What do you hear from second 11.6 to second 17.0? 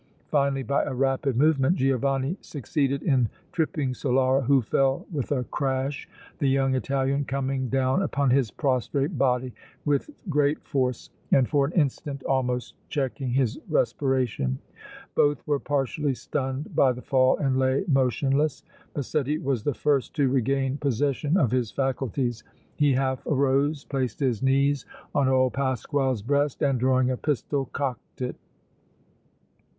an instant almost checking his respiration. Both were partially stunned by